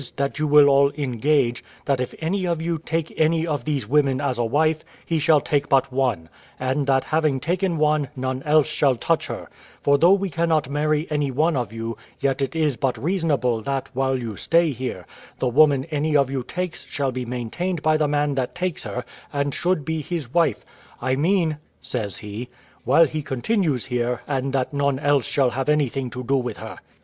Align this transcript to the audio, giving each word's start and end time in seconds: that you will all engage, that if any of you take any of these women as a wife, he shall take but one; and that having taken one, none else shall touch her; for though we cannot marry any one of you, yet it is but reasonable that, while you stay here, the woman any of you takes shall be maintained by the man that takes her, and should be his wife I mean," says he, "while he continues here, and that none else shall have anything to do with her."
that 0.15 0.39
you 0.39 0.47
will 0.47 0.67
all 0.67 0.89
engage, 0.97 1.63
that 1.85 2.01
if 2.01 2.15
any 2.17 2.43
of 2.47 2.59
you 2.59 2.79
take 2.79 3.13
any 3.19 3.45
of 3.45 3.65
these 3.65 3.87
women 3.87 4.19
as 4.19 4.39
a 4.39 4.43
wife, 4.43 4.83
he 5.05 5.19
shall 5.19 5.39
take 5.39 5.69
but 5.69 5.93
one; 5.93 6.27
and 6.59 6.87
that 6.87 7.03
having 7.03 7.39
taken 7.39 7.77
one, 7.77 8.07
none 8.15 8.41
else 8.41 8.65
shall 8.65 8.95
touch 8.95 9.27
her; 9.27 9.47
for 9.79 9.99
though 9.99 10.13
we 10.13 10.27
cannot 10.31 10.67
marry 10.71 11.05
any 11.11 11.29
one 11.29 11.55
of 11.55 11.71
you, 11.71 11.95
yet 12.19 12.41
it 12.41 12.55
is 12.55 12.77
but 12.77 12.97
reasonable 12.97 13.61
that, 13.61 13.91
while 13.93 14.17
you 14.17 14.35
stay 14.35 14.71
here, 14.71 15.05
the 15.37 15.47
woman 15.47 15.85
any 15.91 16.17
of 16.17 16.31
you 16.31 16.41
takes 16.41 16.87
shall 16.87 17.11
be 17.11 17.23
maintained 17.23 17.83
by 17.83 17.95
the 17.95 18.07
man 18.07 18.33
that 18.33 18.55
takes 18.55 18.85
her, 18.85 19.05
and 19.31 19.53
should 19.53 19.85
be 19.85 20.01
his 20.01 20.33
wife 20.33 20.65
I 20.99 21.15
mean," 21.15 21.59
says 21.79 22.17
he, 22.17 22.49
"while 22.85 23.05
he 23.05 23.21
continues 23.21 23.85
here, 23.85 24.21
and 24.27 24.51
that 24.53 24.73
none 24.73 24.97
else 24.97 25.27
shall 25.27 25.51
have 25.51 25.69
anything 25.69 26.09
to 26.09 26.23
do 26.23 26.37
with 26.37 26.57
her." 26.57 26.79